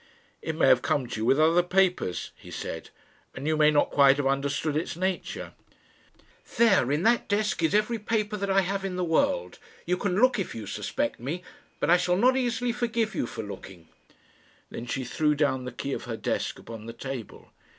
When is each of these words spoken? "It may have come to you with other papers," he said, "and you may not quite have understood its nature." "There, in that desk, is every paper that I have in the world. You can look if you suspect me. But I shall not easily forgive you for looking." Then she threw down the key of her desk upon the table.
"It 0.41 0.55
may 0.55 0.67
have 0.67 0.81
come 0.81 1.05
to 1.05 1.19
you 1.19 1.25
with 1.25 1.39
other 1.39 1.61
papers," 1.61 2.31
he 2.35 2.49
said, 2.49 2.89
"and 3.35 3.45
you 3.45 3.55
may 3.55 3.69
not 3.69 3.91
quite 3.91 4.17
have 4.17 4.25
understood 4.25 4.75
its 4.75 4.95
nature." 4.95 5.53
"There, 6.57 6.91
in 6.91 7.03
that 7.03 7.27
desk, 7.29 7.61
is 7.61 7.75
every 7.75 7.99
paper 7.99 8.35
that 8.35 8.49
I 8.49 8.61
have 8.61 8.83
in 8.83 8.95
the 8.95 9.03
world. 9.03 9.59
You 9.85 9.97
can 9.97 10.15
look 10.19 10.39
if 10.39 10.55
you 10.55 10.65
suspect 10.65 11.19
me. 11.19 11.43
But 11.79 11.91
I 11.91 11.97
shall 11.97 12.17
not 12.17 12.35
easily 12.35 12.71
forgive 12.71 13.13
you 13.13 13.27
for 13.27 13.43
looking." 13.43 13.89
Then 14.71 14.87
she 14.87 15.03
threw 15.03 15.35
down 15.35 15.65
the 15.65 15.71
key 15.71 15.93
of 15.93 16.05
her 16.05 16.17
desk 16.17 16.57
upon 16.57 16.87
the 16.87 16.93
table. 16.93 17.51